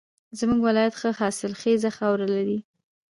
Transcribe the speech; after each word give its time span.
زمونږ 0.39 0.59
ولایت 0.67 0.93
ښه 0.99 1.09
حاصلخیزه 1.19 1.89
خاوره 1.97 2.27
لري 2.35 2.59